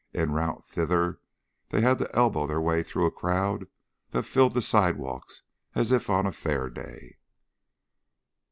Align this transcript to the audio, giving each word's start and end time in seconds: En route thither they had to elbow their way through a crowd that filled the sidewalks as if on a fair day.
En 0.15 0.31
route 0.31 0.65
thither 0.67 1.19
they 1.69 1.81
had 1.81 1.99
to 1.99 2.15
elbow 2.15 2.47
their 2.47 2.59
way 2.59 2.81
through 2.81 3.05
a 3.05 3.11
crowd 3.11 3.67
that 4.09 4.23
filled 4.23 4.55
the 4.55 4.59
sidewalks 4.63 5.43
as 5.75 5.91
if 5.91 6.09
on 6.09 6.25
a 6.25 6.31
fair 6.31 6.71
day. 6.71 7.17